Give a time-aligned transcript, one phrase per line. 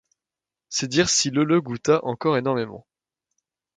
[0.69, 2.87] C’est dire si le le goûta encore énormément.